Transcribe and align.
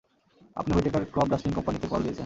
আপনি 0.57 0.71
Whitaker 0.73 1.03
crop 1.05 1.27
dusting 1.29 1.51
কোম্পানিতে 1.53 1.87
call 1.87 2.01
দিয়েছেন। 2.01 2.19